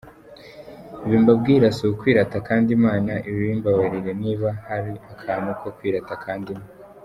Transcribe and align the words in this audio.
Ibi 1.05 1.17
mbabwira 1.23 1.65
si 1.77 1.83
ukwirata 1.93 2.37
kandi 2.47 2.69
Imana 2.77 3.13
ibimbababarire 3.29 4.13
niba 4.23 4.47
hari 4.67 4.93
akantu 5.15 5.49
ko 5.59 5.67
kwirata 5.77 6.13
kandimo. 6.23 6.65